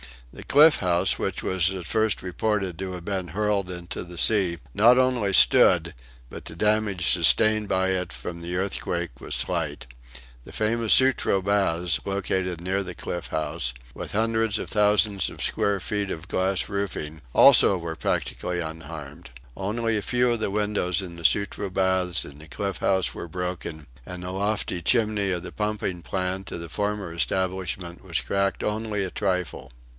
The 0.33 0.43
Cliff 0.43 0.77
House, 0.77 1.19
which 1.19 1.43
was 1.43 1.69
at 1.71 1.85
first 1.85 2.23
reported 2.23 2.79
to 2.79 2.93
have 2.93 3.03
been 3.05 3.27
hurled 3.29 3.69
into 3.69 4.03
the 4.03 4.17
sea, 4.17 4.57
not 4.73 4.97
only 4.97 5.33
stood, 5.33 5.93
but 6.29 6.45
the 6.45 6.55
damage 6.55 7.05
sustained 7.11 7.67
by 7.67 7.89
it 7.89 8.11
from 8.13 8.41
the 8.41 8.55
earthquake 8.55 9.19
was 9.19 9.35
slight. 9.35 9.85
The 10.45 10.53
famous 10.53 10.93
Sutro 10.93 11.41
baths, 11.41 11.99
located 12.03 12.61
near 12.61 12.81
the 12.81 12.95
Cliff 12.95 13.27
House, 13.27 13.73
with 13.93 14.13
the 14.13 14.17
hundreds 14.19 14.57
of 14.57 14.69
thousands 14.69 15.29
of 15.29 15.43
square 15.43 15.79
feet 15.81 16.09
of 16.09 16.29
glass 16.29 16.67
roofing, 16.67 17.21
also 17.35 17.77
were 17.77 17.97
practically 17.97 18.59
unharmed. 18.61 19.29
Only 19.55 19.97
a 19.97 20.01
few 20.01 20.31
of 20.31 20.39
the 20.39 20.49
windows 20.49 21.01
in 21.01 21.17
the 21.17 21.25
Sutro 21.25 21.69
baths 21.69 22.23
and 22.23 22.39
the 22.41 22.47
Cliff 22.47 22.77
House 22.77 23.13
were 23.13 23.27
broken, 23.27 23.85
and 24.05 24.23
the 24.23 24.31
lofty 24.31 24.81
chimney 24.81 25.29
of 25.31 25.43
the 25.43 25.51
pumping 25.51 26.01
plant 26.01 26.51
of 26.51 26.61
the 26.61 26.69
former 26.69 27.13
establishment 27.13 28.03
was 28.03 28.19
cracked 28.21 28.63
only 28.63 29.03
a 29.03 29.11
trifle. 29.11 29.71